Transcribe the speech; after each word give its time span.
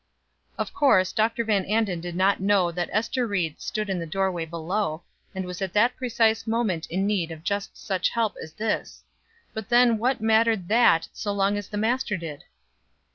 Of 0.57 0.73
course 0.73 1.11
Dr. 1.13 1.43
Van 1.43 1.63
Anden 1.65 2.01
did 2.01 2.15
not 2.15 2.39
know 2.41 2.71
that 2.71 2.89
Ester 2.91 3.27
Ried 3.27 3.61
stood 3.61 3.87
in 3.87 3.99
the 3.99 4.07
doorway 4.07 4.45
below, 4.47 5.03
and 5.35 5.45
was 5.45 5.61
at 5.61 5.73
that 5.73 5.95
precise 5.95 6.47
moment 6.47 6.87
in 6.87 7.05
need 7.05 7.29
of 7.29 7.43
just 7.43 7.77
such 7.77 8.09
help 8.09 8.33
as 8.41 8.53
this; 8.53 9.03
but 9.53 9.69
then 9.69 9.99
what 9.99 10.19
mattered 10.19 10.69
that, 10.69 11.07
so 11.13 11.31
long 11.31 11.55
as 11.55 11.67
the 11.67 11.77
Master 11.77 12.17
did? 12.17 12.45